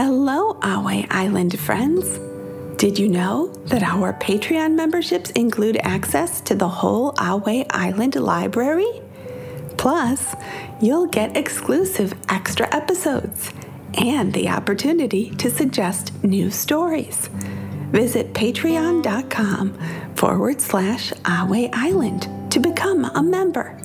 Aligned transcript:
Hello, 0.00 0.54
Ahway 0.60 1.08
Island 1.10 1.58
friends. 1.58 2.20
Did 2.76 3.00
you 3.00 3.08
know 3.08 3.48
that 3.64 3.82
our 3.82 4.12
Patreon 4.12 4.76
memberships 4.76 5.30
include 5.30 5.76
access 5.82 6.40
to 6.42 6.54
the 6.54 6.68
whole 6.68 7.14
Ahway 7.14 7.66
Island 7.70 8.14
library? 8.14 9.02
Plus, 9.76 10.36
you'll 10.80 11.08
get 11.08 11.36
exclusive 11.36 12.14
extra 12.28 12.72
episodes 12.72 13.50
and 13.94 14.32
the 14.32 14.48
opportunity 14.48 15.30
to 15.30 15.50
suggest 15.50 16.12
new 16.22 16.48
stories. 16.48 17.28
Visit 17.90 18.32
patreon.com 18.34 19.76
forward 20.14 20.60
slash 20.60 21.10
Ahway 21.24 21.70
Island 21.72 22.28
to 22.52 22.60
become 22.60 23.04
a 23.04 23.22
member. 23.24 23.76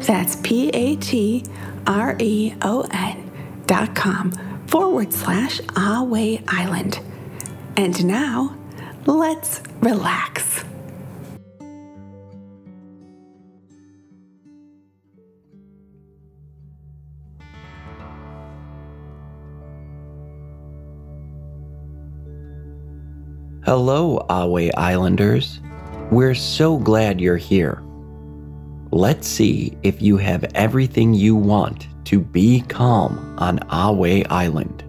That's 0.00 0.34
P 0.34 0.70
A 0.70 0.96
T 0.96 1.44
R 1.86 2.16
E 2.18 2.54
O 2.60 2.88
N 2.90 3.30
dot 3.66 3.94
com 3.94 4.32
forward 4.74 5.12
slash 5.12 5.60
Ahway 5.76 6.42
Island. 6.48 6.98
And 7.76 8.04
now, 8.04 8.58
let's 9.06 9.62
relax. 9.80 10.64
Hello, 23.64 24.26
Ahway 24.28 24.72
Islanders. 24.76 25.60
We're 26.10 26.34
so 26.34 26.78
glad 26.78 27.20
you're 27.20 27.36
here. 27.36 27.80
Let's 28.90 29.28
see 29.28 29.78
if 29.84 30.02
you 30.02 30.16
have 30.16 30.42
everything 30.56 31.14
you 31.14 31.36
want 31.36 31.86
to 32.04 32.20
be 32.20 32.60
calm 32.62 33.36
on 33.38 33.58
Ahway 33.70 34.26
Island. 34.30 34.82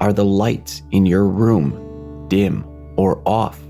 Are 0.00 0.12
the 0.12 0.24
lights 0.24 0.82
in 0.90 1.06
your 1.06 1.26
room 1.26 2.26
dim 2.28 2.64
or 2.96 3.22
off? 3.26 3.60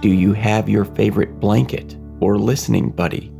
Do 0.00 0.08
you 0.08 0.32
have 0.32 0.68
your 0.68 0.84
favorite 0.84 1.40
blanket 1.40 1.96
or 2.20 2.38
listening 2.38 2.90
buddy? 2.90 3.32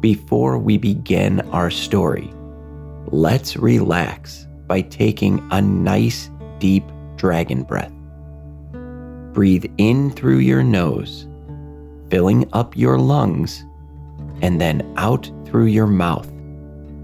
Before 0.00 0.58
we 0.58 0.78
begin 0.78 1.40
our 1.50 1.70
story, 1.70 2.30
let's 3.06 3.56
relax 3.56 4.46
by 4.68 4.82
taking 4.82 5.46
a 5.50 5.60
nice 5.60 6.30
deep 6.60 6.84
dragon 7.16 7.64
breath. 7.64 7.92
Breathe 9.32 9.66
in 9.78 10.10
through 10.12 10.38
your 10.38 10.62
nose, 10.62 11.26
filling 12.10 12.48
up 12.52 12.76
your 12.76 12.98
lungs, 12.98 13.64
and 14.42 14.60
then 14.60 14.92
out 14.96 15.30
through 15.44 15.66
your 15.66 15.86
mouth, 15.86 16.28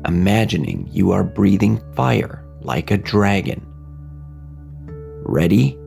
imagining 0.06 0.88
you 0.90 1.12
are 1.12 1.24
breathing 1.24 1.80
fire 1.94 2.44
like 2.60 2.91
a 2.91 2.96
dragon. 2.96 3.64
Ready? 5.24 5.78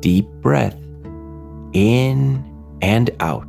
Deep 0.00 0.26
breath 0.40 0.76
in 1.72 2.44
and 2.82 3.10
out. 3.20 3.46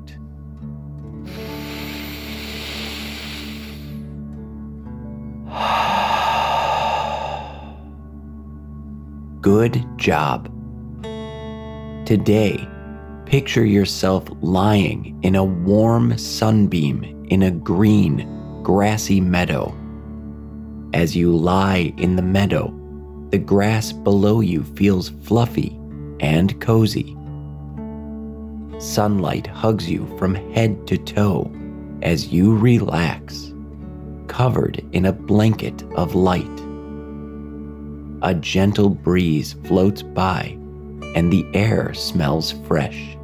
Good 9.41 9.83
job. 9.97 10.51
Today, 12.05 12.67
picture 13.29 13.63
yourself 13.63 14.23
lying 14.41 15.19
in 15.21 15.35
a 15.35 15.43
warm 15.43 16.17
sunbeam 16.17 17.03
in 17.29 17.43
a 17.43 17.51
green, 17.51 18.27
grassy 18.63 19.21
meadow. 19.21 19.71
As 20.95 21.15
you 21.15 21.35
lie 21.35 21.93
in 21.97 22.15
the 22.15 22.23
meadow, 22.23 22.73
the 23.29 23.37
grass 23.37 23.91
below 23.91 24.41
you 24.41 24.63
feels 24.63 25.09
fluffy 25.09 25.79
and 26.19 26.59
cozy. 26.59 27.15
Sunlight 28.79 29.45
hugs 29.45 29.87
you 29.87 30.07
from 30.17 30.33
head 30.33 30.87
to 30.87 30.97
toe 30.97 31.51
as 32.01 32.33
you 32.33 32.57
relax, 32.57 33.53
covered 34.25 34.83
in 34.91 35.05
a 35.05 35.13
blanket 35.13 35.83
of 35.93 36.15
light 36.15 36.49
a 38.21 38.33
gentle 38.33 38.89
breeze 38.89 39.53
floats 39.63 40.01
by 40.01 40.57
and 41.15 41.31
the 41.31 41.45
air 41.53 41.93
smells 41.93 42.51
fresh. 42.67 43.17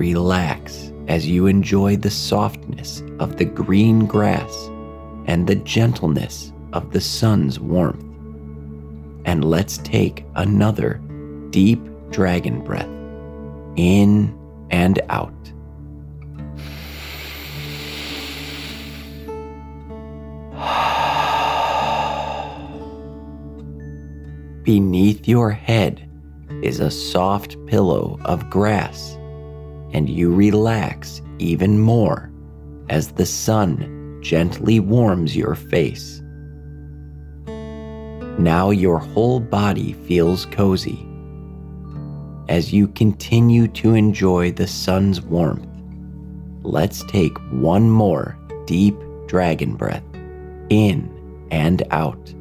Relax 0.00 0.92
as 1.08 1.26
you 1.26 1.46
enjoy 1.46 1.94
the 1.94 2.08
softness 2.08 3.02
of 3.18 3.36
the 3.36 3.44
green 3.44 4.06
grass 4.06 4.70
and 5.26 5.46
the 5.46 5.56
gentleness 5.56 6.54
of 6.72 6.94
the 6.94 7.02
sun's 7.02 7.60
warmth. 7.60 8.02
And 9.26 9.44
let's 9.44 9.76
take 9.76 10.24
another 10.36 11.02
deep 11.50 11.82
dragon 12.08 12.64
breath 12.64 12.88
in 13.76 14.34
and 14.70 15.02
out. 15.10 15.34
Beneath 24.64 25.28
your 25.28 25.50
head 25.50 26.08
is 26.62 26.80
a 26.80 26.90
soft 26.90 27.58
pillow 27.66 28.18
of 28.24 28.48
grass, 28.48 29.18
and 29.92 30.08
you 30.08 30.32
relax 30.32 31.22
even 31.38 31.78
more 31.78 32.30
as 32.88 33.12
the 33.12 33.26
sun 33.26 34.18
gently 34.22 34.80
warms 34.80 35.36
your 35.36 35.54
face. 35.54 36.20
Now 38.38 38.70
your 38.70 38.98
whole 38.98 39.40
body 39.40 39.92
feels 39.92 40.46
cozy. 40.46 41.06
As 42.48 42.72
you 42.72 42.88
continue 42.88 43.68
to 43.68 43.94
enjoy 43.94 44.52
the 44.52 44.66
sun's 44.66 45.20
warmth, 45.20 45.66
let's 46.62 47.04
take 47.04 47.36
one 47.52 47.90
more 47.90 48.38
deep 48.66 48.96
dragon 49.26 49.76
breath 49.76 50.02
in 50.68 51.08
and 51.50 51.82
out. 51.90 52.34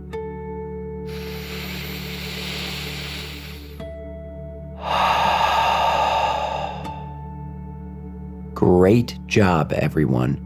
Great 8.59 9.17
job, 9.25 9.71
everyone. 9.71 10.37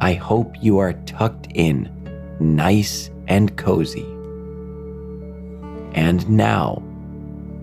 I 0.00 0.14
hope 0.14 0.56
you 0.60 0.78
are 0.78 0.94
tucked 1.06 1.46
in, 1.54 1.88
nice 2.40 3.10
and 3.28 3.56
cozy. 3.56 4.02
And 5.94 6.28
now, 6.28 6.82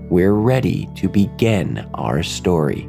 we're 0.09 0.31
ready 0.31 0.87
to 0.95 1.09
begin 1.09 1.85
our 1.95 2.23
story. 2.23 2.87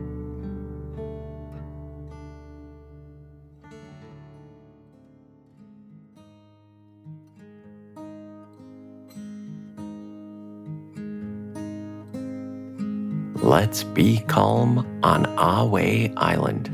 Let's 13.54 13.84
be 13.84 14.19
calm 14.19 14.78
on 15.04 15.26
Ahway 15.37 16.12
Island. 16.16 16.69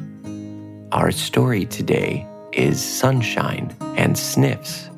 Our 0.93 1.13
story 1.13 1.67
today 1.67 2.27
is 2.53 2.83
Sunshine 2.83 3.77
and 3.99 4.17
Sniffs. 4.17 4.89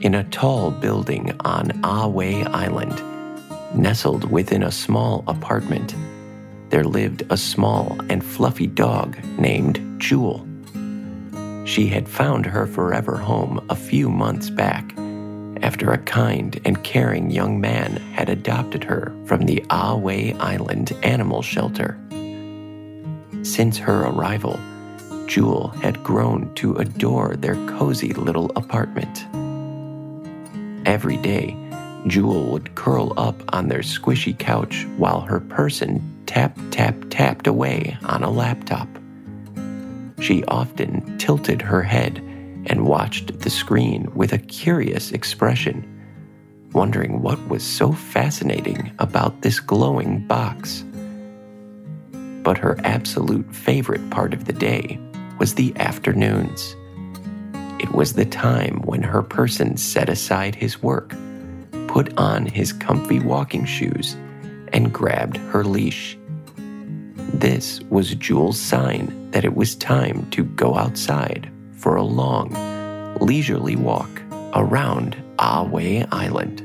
In 0.00 0.14
a 0.14 0.24
tall 0.30 0.70
building 0.70 1.32
on 1.40 1.68
Ahway 1.82 2.42
Island, 2.46 3.02
nestled 3.78 4.30
within 4.30 4.62
a 4.62 4.72
small 4.72 5.24
apartment, 5.26 5.94
there 6.70 6.84
lived 6.84 7.24
a 7.28 7.36
small 7.36 7.94
and 8.08 8.24
fluffy 8.24 8.68
dog 8.68 9.22
named 9.38 10.00
Jewel. 10.00 10.48
She 11.66 11.86
had 11.86 12.08
found 12.08 12.46
her 12.46 12.66
forever 12.66 13.18
home 13.18 13.62
a 13.68 13.76
few 13.76 14.08
months 14.08 14.48
back 14.48 14.96
after 15.72 15.90
a 15.90 15.96
kind 15.96 16.60
and 16.66 16.84
caring 16.84 17.30
young 17.30 17.58
man 17.58 17.96
had 18.12 18.28
adopted 18.28 18.84
her 18.84 19.10
from 19.24 19.46
the 19.46 19.64
Ahway 19.70 20.38
Island 20.38 20.92
Animal 21.02 21.40
Shelter. 21.40 21.98
Since 23.42 23.78
her 23.78 24.02
arrival, 24.02 24.60
Jewel 25.26 25.68
had 25.68 26.04
grown 26.04 26.54
to 26.56 26.76
adore 26.76 27.36
their 27.36 27.54
cozy 27.78 28.12
little 28.12 28.52
apartment. 28.54 29.24
Every 30.86 31.16
day, 31.16 31.56
Jewel 32.06 32.50
would 32.50 32.74
curl 32.74 33.14
up 33.16 33.42
on 33.54 33.68
their 33.68 33.80
squishy 33.80 34.38
couch 34.38 34.86
while 34.98 35.22
her 35.22 35.40
person 35.40 36.02
tap, 36.26 36.54
tap, 36.70 36.96
tapped 37.08 37.46
away 37.46 37.96
on 38.04 38.22
a 38.22 38.30
laptop. 38.30 38.88
She 40.20 40.44
often 40.44 41.16
tilted 41.16 41.62
her 41.62 41.82
head 41.82 42.22
and 42.66 42.86
watched 42.86 43.40
the 43.40 43.50
screen 43.50 44.10
with 44.14 44.32
a 44.32 44.38
curious 44.38 45.12
expression, 45.12 45.86
wondering 46.72 47.22
what 47.22 47.48
was 47.48 47.62
so 47.62 47.92
fascinating 47.92 48.92
about 48.98 49.42
this 49.42 49.60
glowing 49.60 50.26
box. 50.26 50.84
But 52.42 52.58
her 52.58 52.78
absolute 52.84 53.54
favorite 53.54 54.10
part 54.10 54.34
of 54.34 54.44
the 54.46 54.52
day 54.52 54.98
was 55.38 55.54
the 55.54 55.72
afternoons. 55.76 56.76
it 57.80 57.90
was 57.92 58.12
the 58.12 58.24
time 58.24 58.80
when 58.82 59.02
her 59.02 59.22
person 59.22 59.76
set 59.76 60.08
aside 60.08 60.54
his 60.54 60.80
work, 60.82 61.14
put 61.88 62.16
on 62.16 62.46
his 62.46 62.72
comfy 62.72 63.18
walking 63.18 63.64
shoes, 63.64 64.16
and 64.72 64.92
grabbed 64.92 65.36
her 65.36 65.64
leash. 65.64 66.16
This 67.34 67.80
was 67.90 68.14
Jewel's 68.14 68.60
sign 68.60 69.30
that 69.32 69.44
it 69.44 69.56
was 69.56 69.74
time 69.74 70.30
to 70.30 70.44
go 70.44 70.76
outside 70.76 71.50
for 71.82 71.96
a 71.96 72.04
long, 72.04 72.54
leisurely 73.20 73.74
walk 73.74 74.08
around 74.54 75.20
Ahway 75.38 76.06
Island. 76.12 76.62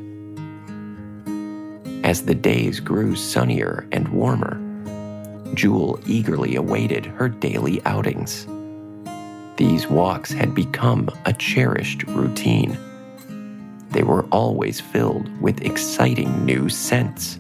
As 2.06 2.26
the 2.26 2.36
days 2.36 2.80
grew 2.80 3.16
sunnier 3.16 3.88
and 3.92 4.08
warmer, 4.10 4.62
Jewel 5.56 6.00
eagerly 6.06 6.56
awaited 6.56 7.08
her 7.08 7.30
daily 7.30 7.82
outings. 7.86 8.46
These 9.58 9.88
walks 9.88 10.32
had 10.32 10.54
become 10.54 11.10
a 11.26 11.34
cherished 11.34 12.04
routine. 12.04 12.78
They 13.90 14.04
were 14.04 14.26
always 14.26 14.80
filled 14.80 15.30
with 15.42 15.66
exciting 15.66 16.46
new 16.46 16.70
scents, 16.70 17.40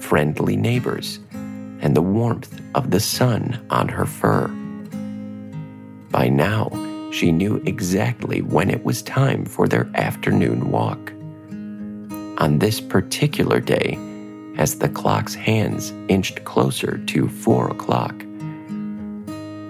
friendly 0.00 0.56
neighbors, 0.56 1.20
and 1.82 1.94
the 1.94 2.00
warmth 2.00 2.62
of 2.74 2.90
the 2.90 3.00
sun 3.00 3.62
on 3.68 3.88
her 3.88 4.06
fur. 4.06 4.48
By 6.10 6.30
now, 6.30 6.70
she 7.10 7.32
knew 7.32 7.56
exactly 7.66 8.40
when 8.42 8.70
it 8.70 8.84
was 8.84 9.02
time 9.02 9.44
for 9.44 9.66
their 9.66 9.90
afternoon 9.94 10.70
walk. 10.70 11.12
On 12.38 12.58
this 12.58 12.80
particular 12.80 13.60
day, 13.60 13.98
as 14.56 14.78
the 14.78 14.88
clock's 14.88 15.34
hands 15.34 15.92
inched 16.08 16.44
closer 16.44 16.98
to 17.06 17.28
four 17.28 17.70
o'clock, 17.70 18.14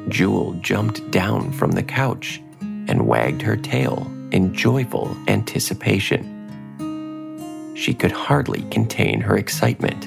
Jewel 0.09 0.55
jumped 0.61 1.11
down 1.11 1.53
from 1.53 1.73
the 1.73 1.83
couch 1.83 2.43
and 2.61 3.07
wagged 3.07 3.43
her 3.43 3.57
tail 3.57 4.11
in 4.33 4.55
joyful 4.55 5.17
anticipation. 5.29 6.37
She 7.75 7.95
could 7.95 8.13
hardly 8.13 8.63
contain 8.71 9.21
her 9.21 9.37
excitement. 9.37 10.07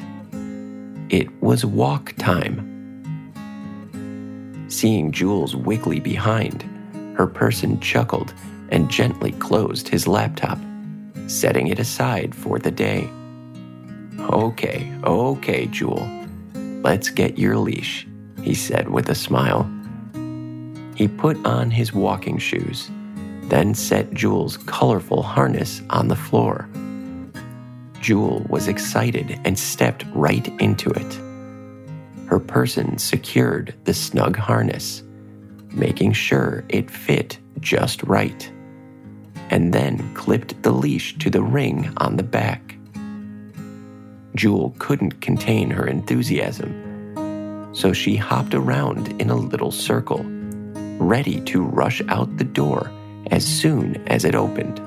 It 1.10 1.30
was 1.42 1.66
walk 1.66 2.14
time. 2.18 2.70
Seeing 4.68 5.12
Jewel's 5.12 5.56
wiggly 5.56 6.00
behind, 6.00 6.64
her 7.16 7.28
person 7.28 7.80
chuckled 7.80 8.34
and 8.70 8.90
gently 8.90 9.32
closed 9.34 9.88
his 9.88 10.08
laptop, 10.08 10.58
setting 11.28 11.68
it 11.68 11.80
aside 11.80 12.34
for 12.34 12.60
the 12.60 12.72
day. 12.72 13.10
Okay, 14.20 14.92
okay, 15.04 15.68
Jewel. 15.68 16.08
Let's 16.56 17.10
get 17.10 17.38
your 17.38 17.58
leash, 17.58 18.08
he 18.42 18.54
said 18.54 18.90
with 18.90 19.10
a 19.10 19.16
smile. 19.16 19.70
He 20.96 21.08
put 21.08 21.44
on 21.46 21.72
his 21.72 21.94
walking 21.94 22.38
shoes, 22.38 22.90
then 23.44 23.74
set 23.74 24.14
Jewel's 24.14 24.58
colorful 24.58 25.24
harness 25.24 25.82
on 25.90 26.08
the 26.08 26.16
floor. 26.16 26.68
Jewel 28.00 28.46
was 28.50 28.68
excited 28.68 29.40
and 29.46 29.58
stepped 29.58 30.06
right 30.14 30.48
into 30.60 30.90
it. 30.90 31.14
Her 32.28 32.40
person 32.40 32.98
secured 32.98 33.74
the 33.86 33.94
snug 33.94 34.36
harness, 34.36 35.04
making 35.74 36.14
sure 36.14 36.64
it 36.70 36.90
fit 36.90 37.38
just 37.60 38.04
right, 38.04 38.52
and 39.50 39.74
then 39.74 40.14
clipped 40.14 40.62
the 40.64 40.72
leash 40.72 41.18
to 41.20 41.30
the 41.30 41.42
ring 41.42 41.92
on 41.98 42.18
the 42.18 42.24
back. 42.24 42.76
Jewel 44.36 44.76
couldn't 44.80 45.22
contain 45.22 45.70
her 45.70 45.86
enthusiasm, 45.86 47.72
so 47.74 47.94
she 47.94 48.16
hopped 48.16 48.54
around 48.54 49.20
in 49.22 49.30
a 49.30 49.36
little 49.36 49.72
circle 49.72 50.24
ready 51.00 51.42
to 51.42 51.62
rush 51.62 52.02
out 52.08 52.38
the 52.38 52.44
door 52.44 52.92
as 53.32 53.46
soon 53.46 53.96
as 54.08 54.26
it 54.26 54.36
opened. 54.36 54.80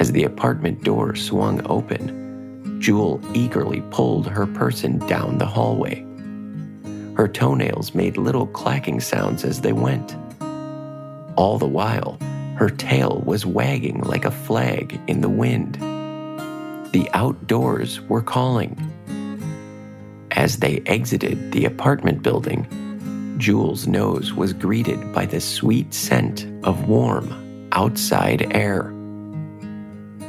As 0.00 0.12
the 0.12 0.24
apartment 0.24 0.84
door 0.84 1.14
swung 1.16 1.64
open, 1.66 2.80
Jewel 2.80 3.20
eagerly 3.34 3.82
pulled 3.90 4.26
her 4.26 4.46
person 4.46 4.98
down 5.06 5.38
the 5.38 5.46
hallway. 5.46 6.07
Her 7.18 7.26
toenails 7.26 7.96
made 7.96 8.16
little 8.16 8.46
clacking 8.46 9.00
sounds 9.00 9.44
as 9.44 9.60
they 9.60 9.72
went. 9.72 10.16
All 11.34 11.58
the 11.58 11.66
while, 11.66 12.16
her 12.54 12.70
tail 12.70 13.24
was 13.26 13.44
wagging 13.44 14.02
like 14.02 14.24
a 14.24 14.30
flag 14.30 15.00
in 15.08 15.20
the 15.20 15.28
wind. 15.28 15.74
The 16.92 17.10
outdoors 17.14 18.00
were 18.02 18.22
calling. 18.22 18.76
As 20.30 20.58
they 20.58 20.80
exited 20.86 21.50
the 21.50 21.64
apartment 21.64 22.22
building, 22.22 23.34
Jewel's 23.36 23.88
nose 23.88 24.32
was 24.32 24.52
greeted 24.52 25.12
by 25.12 25.26
the 25.26 25.40
sweet 25.40 25.92
scent 25.92 26.46
of 26.62 26.88
warm, 26.88 27.68
outside 27.72 28.46
air. 28.54 28.94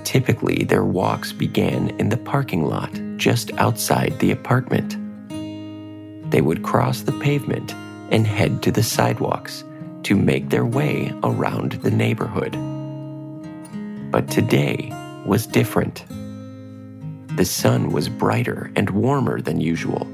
Typically, 0.05 0.63
their 0.63 0.85
walks 0.85 1.33
began 1.33 1.89
in 1.99 2.09
the 2.09 2.17
parking 2.17 2.65
lot 2.65 2.91
just 3.17 3.51
outside 3.59 4.17
the 4.17 4.31
apartment. 4.31 4.97
They 6.29 6.41
would 6.41 6.63
cross 6.63 7.01
the 7.01 7.19
pavement 7.19 7.73
and 8.11 8.25
head 8.25 8.63
to 8.63 8.71
the 8.71 8.83
sidewalks 8.83 9.63
to 10.03 10.15
make 10.15 10.49
their 10.49 10.65
way 10.65 11.13
around 11.23 11.73
the 11.73 11.91
neighborhood. 11.91 12.53
But 14.11 14.29
today 14.29 14.91
was 15.25 15.45
different. 15.45 16.05
The 17.35 17.45
sun 17.45 17.91
was 17.91 18.09
brighter 18.09 18.71
and 18.75 18.89
warmer 18.89 19.41
than 19.41 19.61
usual 19.61 20.07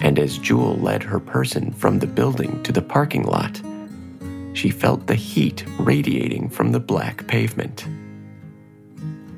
and 0.00 0.18
as 0.18 0.38
Jewel 0.38 0.76
led 0.76 1.02
her 1.02 1.18
person 1.18 1.72
from 1.72 1.98
the 1.98 2.06
building 2.06 2.62
to 2.64 2.72
the 2.72 2.82
parking 2.82 3.24
lot, 3.24 3.60
she 4.54 4.70
felt 4.70 5.06
the 5.06 5.14
heat 5.14 5.64
radiating 5.78 6.48
from 6.48 6.72
the 6.72 6.80
black 6.80 7.26
pavement. 7.26 7.86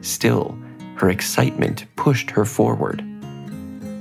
Still, 0.01 0.59
her 0.97 1.11
excitement 1.11 1.87
pushed 1.97 2.31
her 2.31 2.45
forward. 2.45 3.05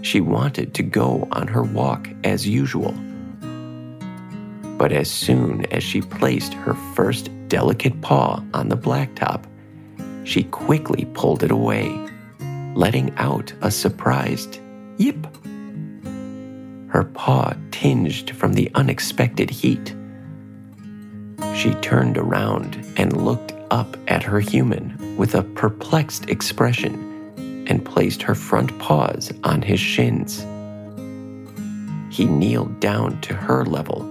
She 0.02 0.22
wanted 0.22 0.74
to 0.76 0.84
go 0.84 1.28
on 1.32 1.48
her 1.48 1.64
walk 1.64 2.08
as 2.24 2.48
usual. 2.48 2.94
But 4.78 4.92
as 4.92 5.10
soon 5.10 5.66
as 5.72 5.84
she 5.84 6.02
placed 6.02 6.54
her 6.54 6.76
first 6.96 7.30
delicate 7.48 8.00
paw 8.02 8.44
on 8.54 8.70
the 8.70 8.78
blacktop, 8.78 9.46
she 10.24 10.44
quickly 10.44 11.06
pulled 11.14 11.44
it 11.44 11.52
away, 11.52 11.90
letting 12.76 13.14
out 13.18 13.54
a 13.62 13.72
surprised 13.72 14.60
yip 14.98 15.26
her 16.98 17.04
paw 17.04 17.54
tinged 17.70 18.32
from 18.32 18.54
the 18.54 18.72
unexpected 18.74 19.52
heat. 19.52 19.94
She 21.54 21.74
turned 21.76 22.18
around 22.18 22.84
and 22.98 23.24
looked 23.24 23.54
up 23.70 23.96
at 24.08 24.24
her 24.24 24.40
human 24.40 25.16
with 25.16 25.36
a 25.36 25.44
perplexed 25.44 26.28
expression 26.30 27.07
and 27.68 27.86
placed 27.86 28.22
her 28.22 28.36
front 28.36 28.78
paws 28.80 29.32
on 29.44 29.62
his 29.62 29.80
shins. 29.80 30.40
He 32.10 32.26
kneeled 32.26 32.80
down 32.80 33.22
to 33.22 33.34
her 33.34 33.66
level, 33.66 34.04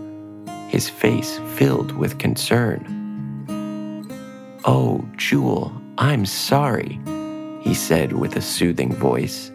his 0.68 0.88
face 0.88 1.38
filled 1.56 1.92
with 1.92 2.18
concern. 2.18 2.84
Oh, 4.64 5.04
Jewel, 5.16 5.72
I'm 5.98 6.26
sorry, 6.26 7.00
he 7.60 7.74
said 7.74 8.12
with 8.12 8.36
a 8.36 8.42
soothing 8.42 8.94
voice. 8.94 9.50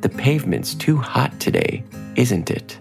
The 0.00 0.08
pavement's 0.08 0.74
too 0.74 0.96
hot 0.96 1.38
today 1.40 1.84
isn't 2.18 2.50
it? 2.50 2.76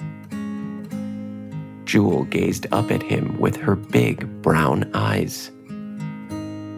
Jewel 1.85 2.23
gazed 2.25 2.65
up 2.71 2.91
at 2.91 3.03
him 3.03 3.39
with 3.39 3.55
her 3.55 3.75
big 3.75 4.41
brown 4.41 4.89
eyes. 4.95 5.51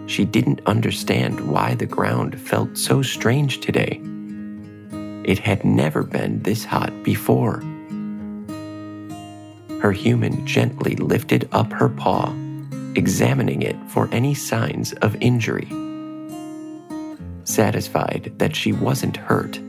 She 0.09 0.25
didn't 0.25 0.61
understand 0.65 1.39
why 1.39 1.75
the 1.75 1.85
ground 1.85 2.41
felt 2.41 2.79
so 2.79 3.03
strange 3.03 3.59
today. 3.59 4.01
It 5.23 5.37
had 5.37 5.63
never 5.63 6.01
been 6.01 6.41
this 6.41 6.65
hot 6.65 7.03
before. 7.03 7.61
Her 9.83 9.91
human 9.91 10.47
gently 10.47 10.95
lifted 10.95 11.47
up 11.51 11.71
her 11.73 11.89
paw, 11.89 12.33
examining 12.95 13.61
it 13.61 13.75
for 13.87 14.09
any 14.11 14.33
signs 14.33 14.93
of 14.93 15.15
injury. 15.21 15.69
Satisfied 17.43 18.33
that 18.39 18.55
she 18.55 18.73
wasn't 18.73 19.15
hurt, 19.15 19.59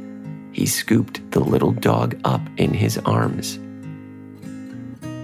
he 0.53 0.65
scooped 0.65 1.21
the 1.33 1.41
little 1.41 1.73
dog 1.73 2.19
up 2.25 2.41
in 2.57 2.73
his 2.73 2.97
arms. 3.05 3.59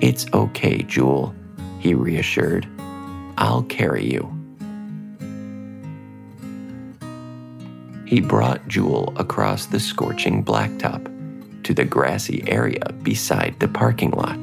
It's 0.03 0.27
okay, 0.35 0.83
Jewel, 0.83 1.35
he 1.79 1.95
reassured. 1.95 2.69
I'll 3.39 3.63
carry 3.63 4.05
you. 4.05 4.36
He 8.07 8.21
brought 8.21 8.69
Jewel 8.69 9.13
across 9.17 9.67
the 9.67 9.81
scorching 9.81 10.45
blacktop 10.45 11.13
to 11.65 11.75
the 11.75 11.85
grassy 11.85 12.45
area 12.47 12.93
beside 13.03 13.57
the 13.59 13.67
parking 13.67 14.13
lot. 14.13 14.39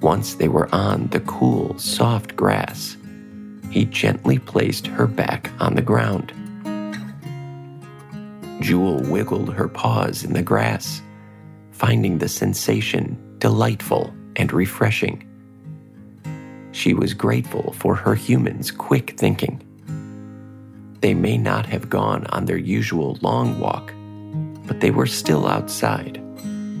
Once 0.00 0.34
they 0.34 0.48
were 0.48 0.68
on 0.74 1.06
the 1.08 1.20
cool, 1.20 1.78
soft 1.78 2.34
grass, 2.34 2.96
he 3.70 3.84
gently 3.84 4.40
placed 4.40 4.88
her 4.88 5.06
back 5.06 5.52
on 5.60 5.76
the 5.76 5.82
ground. 5.82 6.32
Jewel 8.60 9.00
wiggled 9.04 9.54
her 9.54 9.68
paws 9.68 10.24
in 10.24 10.32
the 10.32 10.42
grass, 10.42 11.02
finding 11.70 12.18
the 12.18 12.28
sensation 12.28 13.16
delightful 13.38 14.12
and 14.34 14.52
refreshing. 14.52 15.24
She 16.72 16.92
was 16.92 17.14
grateful 17.14 17.72
for 17.74 17.94
her 17.94 18.16
human's 18.16 18.72
quick 18.72 19.14
thinking. 19.16 19.62
They 21.00 21.14
may 21.14 21.38
not 21.38 21.64
have 21.66 21.88
gone 21.88 22.26
on 22.26 22.44
their 22.44 22.58
usual 22.58 23.16
long 23.22 23.58
walk, 23.58 23.92
but 24.66 24.80
they 24.80 24.90
were 24.90 25.06
still 25.06 25.46
outside, 25.46 26.18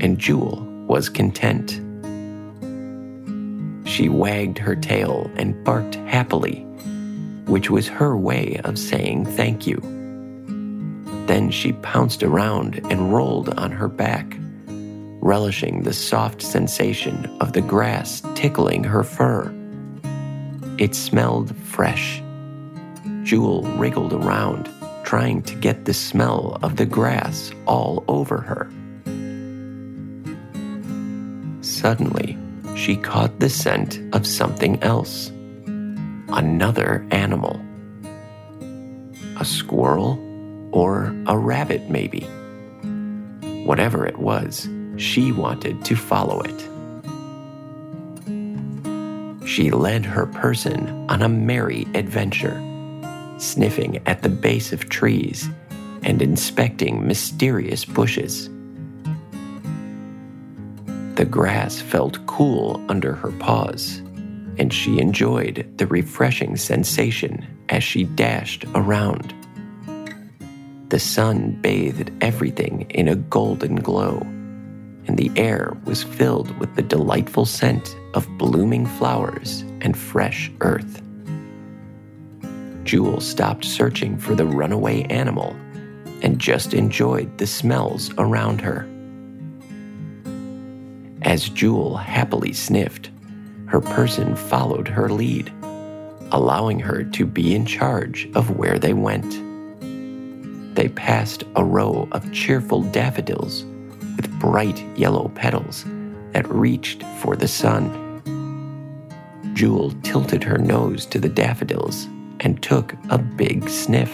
and 0.00 0.18
Jewel 0.18 0.62
was 0.86 1.08
content. 1.08 1.80
She 3.88 4.10
wagged 4.10 4.58
her 4.58 4.76
tail 4.76 5.30
and 5.36 5.64
barked 5.64 5.94
happily, 5.94 6.66
which 7.46 7.70
was 7.70 7.88
her 7.88 8.14
way 8.14 8.60
of 8.64 8.78
saying 8.78 9.24
thank 9.24 9.66
you. 9.66 9.80
Then 11.26 11.50
she 11.50 11.72
pounced 11.72 12.22
around 12.22 12.76
and 12.90 13.14
rolled 13.14 13.48
on 13.58 13.72
her 13.72 13.88
back, 13.88 14.36
relishing 15.22 15.82
the 15.82 15.94
soft 15.94 16.42
sensation 16.42 17.24
of 17.40 17.54
the 17.54 17.62
grass 17.62 18.22
tickling 18.34 18.84
her 18.84 19.02
fur. 19.02 19.50
It 20.76 20.94
smelled 20.94 21.56
fresh 21.56 22.22
Jewel 23.30 23.62
wriggled 23.78 24.12
around, 24.12 24.68
trying 25.04 25.40
to 25.42 25.54
get 25.54 25.84
the 25.84 25.94
smell 25.94 26.58
of 26.64 26.74
the 26.74 26.84
grass 26.84 27.52
all 27.64 28.02
over 28.08 28.38
her. 28.38 28.68
Suddenly, 31.62 32.36
she 32.74 32.96
caught 32.96 33.38
the 33.38 33.48
scent 33.48 34.00
of 34.12 34.26
something 34.26 34.82
else 34.82 35.30
another 36.30 37.06
animal. 37.12 37.64
A 39.38 39.44
squirrel 39.44 40.18
or 40.72 41.14
a 41.28 41.38
rabbit, 41.38 41.88
maybe. 41.88 42.22
Whatever 43.64 44.08
it 44.08 44.18
was, 44.18 44.68
she 44.96 45.30
wanted 45.30 45.84
to 45.84 45.94
follow 45.94 46.40
it. 46.40 46.68
She 49.46 49.70
led 49.70 50.04
her 50.04 50.26
person 50.26 51.08
on 51.08 51.22
a 51.22 51.28
merry 51.28 51.86
adventure 51.94 52.60
sniffing 53.40 54.00
at 54.06 54.22
the 54.22 54.28
base 54.28 54.72
of 54.72 54.88
trees 54.88 55.48
and 56.02 56.22
inspecting 56.22 57.06
mysterious 57.06 57.84
bushes. 57.84 58.48
The 61.16 61.26
grass 61.26 61.80
felt 61.80 62.24
cool 62.26 62.82
under 62.88 63.14
her 63.14 63.32
paws, 63.32 63.98
and 64.58 64.72
she 64.72 64.98
enjoyed 64.98 65.70
the 65.76 65.86
refreshing 65.86 66.56
sensation 66.56 67.46
as 67.68 67.84
she 67.84 68.04
dashed 68.04 68.64
around. 68.74 69.34
The 70.88 70.98
sun 70.98 71.58
bathed 71.60 72.10
everything 72.20 72.86
in 72.90 73.08
a 73.08 73.16
golden 73.16 73.76
glow, 73.76 74.20
and 75.06 75.16
the 75.16 75.30
air 75.36 75.76
was 75.84 76.02
filled 76.02 76.58
with 76.58 76.74
the 76.74 76.82
delightful 76.82 77.44
scent 77.46 77.96
of 78.14 78.26
blooming 78.38 78.86
flowers 78.86 79.60
and 79.80 79.96
fresh 79.96 80.50
earth. 80.60 81.02
Jewel 82.84 83.20
stopped 83.20 83.64
searching 83.64 84.18
for 84.18 84.34
the 84.34 84.46
runaway 84.46 85.02
animal 85.04 85.56
and 86.22 86.38
just 86.38 86.74
enjoyed 86.74 87.38
the 87.38 87.46
smells 87.46 88.12
around 88.18 88.60
her. 88.60 88.88
As 91.22 91.48
Jewel 91.48 91.96
happily 91.96 92.52
sniffed, 92.52 93.10
her 93.66 93.80
person 93.80 94.34
followed 94.34 94.88
her 94.88 95.08
lead, 95.08 95.52
allowing 96.32 96.80
her 96.80 97.04
to 97.04 97.26
be 97.26 97.54
in 97.54 97.66
charge 97.66 98.28
of 98.34 98.56
where 98.56 98.78
they 98.78 98.94
went. 98.94 99.30
They 100.74 100.88
passed 100.88 101.44
a 101.56 101.64
row 101.64 102.08
of 102.12 102.32
cheerful 102.32 102.82
daffodils 102.82 103.64
with 104.16 104.30
bright 104.40 104.80
yellow 104.96 105.28
petals 105.34 105.84
that 106.32 106.48
reached 106.48 107.02
for 107.20 107.36
the 107.36 107.48
sun. 107.48 108.22
Jewel 109.54 109.92
tilted 110.02 110.42
her 110.42 110.58
nose 110.58 111.04
to 111.06 111.18
the 111.18 111.28
daffodils 111.28 112.08
and 112.40 112.62
took 112.62 112.94
a 113.10 113.18
big 113.18 113.68
sniff. 113.68 114.12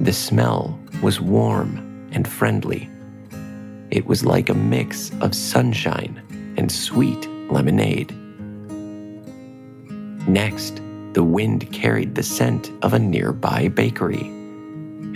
The 0.00 0.12
smell 0.12 0.78
was 1.02 1.20
warm 1.20 2.08
and 2.12 2.28
friendly. 2.28 2.88
It 3.90 4.06
was 4.06 4.24
like 4.24 4.48
a 4.48 4.54
mix 4.54 5.10
of 5.20 5.34
sunshine 5.34 6.20
and 6.56 6.70
sweet 6.70 7.28
lemonade. 7.50 8.12
Next, 10.28 10.80
the 11.12 11.24
wind 11.24 11.72
carried 11.72 12.14
the 12.14 12.22
scent 12.22 12.70
of 12.82 12.92
a 12.92 12.98
nearby 12.98 13.68
bakery, 13.68 14.26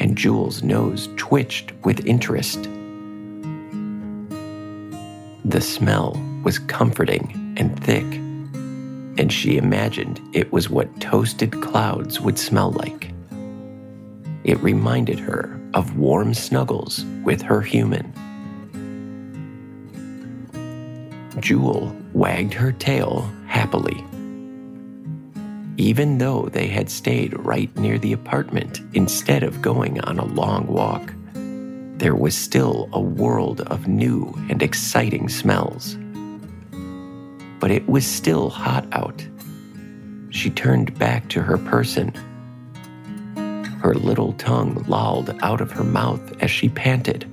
and 0.01 0.17
Jewel's 0.17 0.63
nose 0.63 1.09
twitched 1.17 1.73
with 1.85 2.07
interest. 2.07 2.63
The 5.45 5.61
smell 5.61 6.21
was 6.45 6.59
comforting 6.59 7.55
and 7.59 7.79
thick 7.83 8.07
and 9.21 9.31
she 9.31 9.59
imagined 9.59 10.19
it 10.33 10.51
was 10.51 10.71
what 10.71 10.99
toasted 10.99 11.53
clouds 11.61 12.23
would 12.23 12.39
smell 12.39 12.71
like. 12.73 13.13
It 14.45 14.59
reminded 14.63 15.19
her 15.19 15.61
of 15.75 15.99
warm 15.99 16.33
snuggles 16.33 17.05
with 17.23 17.43
her 17.43 17.61
human. 17.61 18.15
Jewel 21.39 21.95
wagged 22.15 22.55
her 22.55 22.73
tail 22.73 23.31
happily. 23.47 24.03
Even 25.77 26.17
though 26.17 26.47
they 26.47 26.69
had 26.69 26.89
stayed 26.89 27.39
right 27.41 27.75
near 27.77 27.99
the 27.99 28.15
apartment 28.15 28.81
instead 28.95 29.43
of 29.43 29.61
going 29.61 30.01
on 30.01 30.19
a 30.19 30.25
long 30.25 30.67
walk, 30.67 31.13
there 31.99 32.15
was 32.15 32.35
still 32.35 32.89
a 32.95 33.01
world 33.01 33.61
of 33.61 33.87
new 33.87 34.33
and 34.49 34.63
exciting 34.63 35.29
smells 35.29 35.99
but 37.61 37.71
it 37.71 37.89
was 37.89 38.05
still 38.05 38.49
hot 38.51 38.87
out. 38.93 39.25
She 40.31 40.51
turned 40.51 40.99
back 40.99 41.29
to 41.29 41.43
her 41.43 41.59
person. 41.59 42.13
Her 43.81 43.95
little 43.95 44.33
tongue 44.35 44.85
lolled 44.89 45.37
out 45.43 45.61
of 45.61 45.71
her 45.73 45.85
mouth 45.85 46.43
as 46.43 46.51
she 46.51 46.69
panted. 46.69 47.27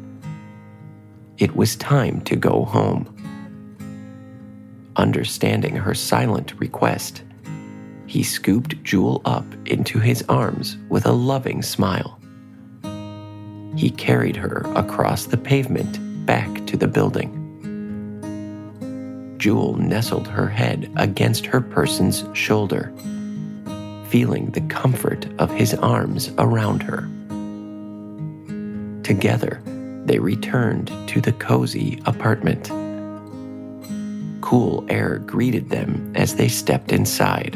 It 1.38 1.56
was 1.56 1.76
time 1.76 2.22
to 2.22 2.36
go 2.36 2.66
home. 2.66 3.14
Understanding 4.96 5.76
her 5.76 5.94
silent 5.94 6.54
request, 6.60 7.24
he 8.08 8.24
scooped 8.24 8.82
Jewel 8.84 9.22
up 9.26 9.46
into 9.66 10.00
his 10.00 10.24
arms 10.28 10.78
with 10.90 11.06
a 11.06 11.12
loving 11.12 11.62
smile. 11.62 12.20
He 13.76 13.92
carried 13.92 14.36
her 14.36 14.64
across 14.76 15.26
the 15.26 15.38
pavement 15.38 16.26
back 16.26 16.66
to 16.66 16.78
the 16.78 16.88
building. 16.88 17.37
Jewel 19.38 19.76
nestled 19.76 20.28
her 20.28 20.48
head 20.48 20.92
against 20.96 21.46
her 21.46 21.62
person's 21.62 22.26
shoulder, 22.34 22.92
feeling 24.10 24.52
the 24.52 24.62
comfort 24.62 25.28
of 25.40 25.52
his 25.52 25.74
arms 25.76 26.32
around 26.38 26.82
her. 26.84 27.08
Together, 29.04 29.62
they 30.06 30.20
returned 30.20 30.92
to 31.08 31.22
the 31.22 31.34
cozy 31.34 32.02
apartment. 32.06 32.70
Cool 34.42 34.86
air 34.90 35.20
greeted 35.20 35.70
them 35.70 36.14
as 36.16 36.36
they 36.36 36.48
stepped 36.48 36.92
inside. 36.92 37.56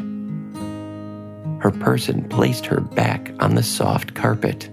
Her 1.62 1.72
person 1.72 2.28
placed 2.28 2.66
her 2.66 2.82
back 2.82 3.32
on 3.40 3.56
the 3.56 3.64
soft 3.64 4.14
carpet. 4.14 4.70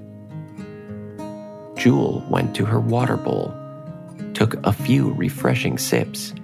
Jewel 1.76 2.24
went 2.28 2.56
to 2.56 2.64
her 2.64 2.80
water 2.80 3.16
bowl, 3.16 3.54
took 4.34 4.54
a 4.66 4.72
few 4.72 5.12
refreshing 5.12 5.78
sips, 5.78 6.34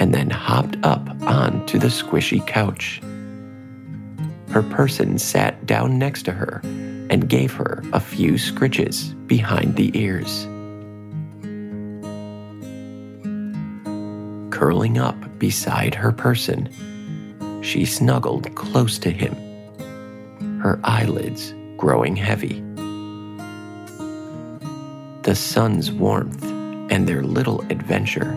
and 0.00 0.14
then 0.14 0.30
hopped 0.30 0.76
up 0.82 1.08
onto 1.22 1.78
the 1.78 1.88
squishy 1.88 2.44
couch. 2.46 3.00
Her 4.48 4.62
person 4.62 5.18
sat 5.18 5.66
down 5.66 5.98
next 5.98 6.22
to 6.24 6.32
her 6.32 6.60
and 7.10 7.28
gave 7.28 7.52
her 7.52 7.84
a 7.92 8.00
few 8.00 8.32
scritches 8.32 9.14
behind 9.26 9.76
the 9.76 9.96
ears. 9.96 10.46
Curling 14.50 14.98
up 14.98 15.38
beside 15.38 15.94
her 15.94 16.12
person, 16.12 16.68
she 17.62 17.84
snuggled 17.84 18.52
close 18.56 18.98
to 18.98 19.10
him, 19.10 19.34
her 20.60 20.80
eyelids 20.82 21.54
growing 21.76 22.16
heavy. 22.16 22.64
The 25.22 25.34
sun's 25.34 25.92
warmth 25.92 26.42
and 26.90 27.06
their 27.06 27.22
little 27.22 27.60
adventure 27.70 28.34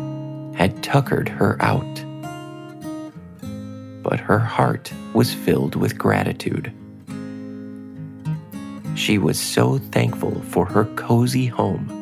had 0.55 0.83
tuckered 0.83 1.29
her 1.29 1.57
out. 1.61 2.03
But 4.03 4.19
her 4.19 4.39
heart 4.39 4.91
was 5.13 5.33
filled 5.33 5.75
with 5.75 5.97
gratitude. 5.97 6.73
She 8.95 9.17
was 9.17 9.39
so 9.39 9.77
thankful 9.79 10.41
for 10.43 10.65
her 10.65 10.85
cozy 10.95 11.47
home 11.47 11.99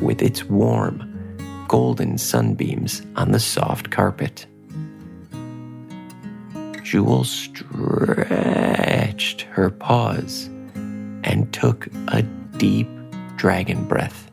with 0.00 0.22
its 0.22 0.44
warm, 0.44 1.36
golden 1.68 2.16
sunbeams 2.18 3.02
on 3.16 3.32
the 3.32 3.40
soft 3.40 3.90
carpet. 3.90 4.46
Jewel 6.82 7.24
stretched 7.24 8.30
her 9.42 9.70
paws 9.70 10.46
and 11.22 11.52
took 11.52 11.86
a 12.08 12.22
deep 12.22 12.88
dragon 13.36 13.84
breath 13.86 14.28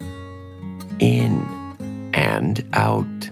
in 0.99 1.45
and 2.13 2.67
out. 2.73 3.29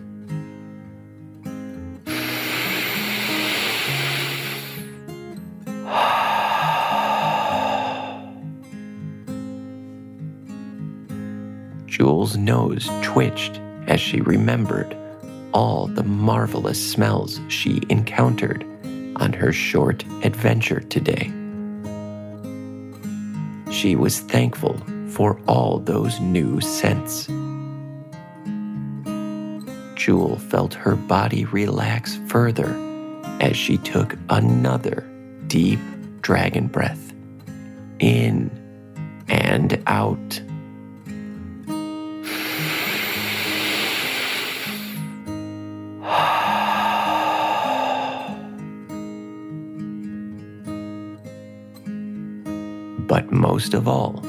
Jewel's 11.96 12.36
nose 12.36 12.90
twitched 13.04 13.62
as 13.88 14.02
she 14.02 14.20
remembered 14.20 14.98
all 15.54 15.88
the 15.88 16.04
marvelous 16.04 16.92
smells 16.92 17.40
she 17.48 17.82
encountered 17.88 18.66
on 19.16 19.32
her 19.32 19.54
short 19.54 20.04
adventure 20.22 20.82
today. 20.82 21.32
She 23.72 23.96
was 23.96 24.20
thankful 24.20 24.78
for 25.08 25.40
all 25.48 25.80
those 25.80 26.20
new 26.20 26.60
scents. 26.60 27.28
Jewel 29.98 30.38
felt 30.38 30.74
her 30.74 30.98
body 30.98 31.46
relax 31.46 32.20
further 32.28 32.75
as 33.40 33.56
she 33.56 33.78
took 33.78 34.18
another 34.28 35.10
deep 35.48 35.80
dragon 36.20 36.68
breath 36.68 37.14
in 38.00 38.52
and 39.30 39.82
out. 39.88 40.42
But 53.16 53.32
most 53.32 53.74
of 53.74 53.88
all, 53.88 54.22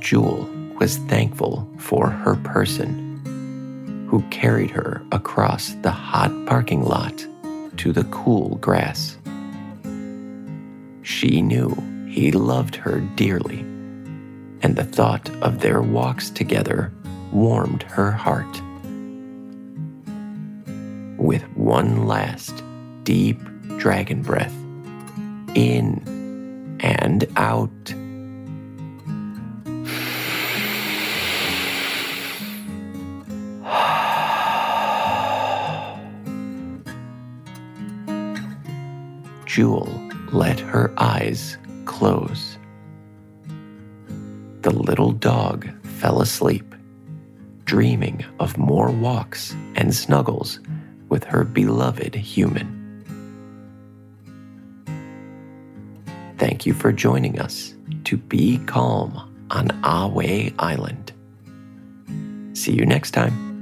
Jewel 0.00 0.50
was 0.80 0.96
thankful 1.06 1.70
for 1.78 2.10
her 2.10 2.34
person 2.34 4.08
who 4.10 4.20
carried 4.30 4.72
her 4.72 5.00
across 5.12 5.74
the 5.82 5.92
hot 5.92 6.32
parking 6.46 6.82
lot 6.82 7.24
to 7.76 7.92
the 7.92 8.02
cool 8.10 8.56
grass. 8.56 9.16
She 11.02 11.40
knew 11.40 11.72
he 12.10 12.32
loved 12.32 12.74
her 12.74 12.98
dearly, 13.14 13.60
and 14.60 14.74
the 14.74 14.82
thought 14.82 15.30
of 15.40 15.60
their 15.60 15.80
walks 15.80 16.30
together 16.30 16.92
warmed 17.30 17.84
her 17.84 18.10
heart. 18.10 18.60
With 21.16 21.44
one 21.56 22.08
last 22.08 22.60
deep 23.04 23.38
dragon 23.78 24.22
breath, 24.22 24.52
in 25.54 26.02
and 26.84 27.26
out. 27.36 27.70
Jewel 39.46 39.88
let 40.30 40.60
her 40.60 40.92
eyes 40.98 41.56
close. 41.86 42.58
The 44.60 44.70
little 44.70 45.12
dog 45.12 45.70
fell 45.84 46.20
asleep, 46.20 46.74
dreaming 47.64 48.22
of 48.40 48.58
more 48.58 48.90
walks 48.90 49.56
and 49.74 49.94
snuggles 49.94 50.60
with 51.08 51.24
her 51.24 51.44
beloved 51.44 52.14
human. 52.14 52.83
Thank 56.54 56.66
you 56.66 56.72
for 56.72 56.92
joining 56.92 57.40
us 57.40 57.74
to 58.04 58.16
be 58.16 58.58
calm 58.66 59.12
on 59.50 59.70
Ahway 59.82 60.54
Island. 60.56 61.12
See 62.56 62.70
you 62.70 62.86
next 62.86 63.10
time. 63.10 63.53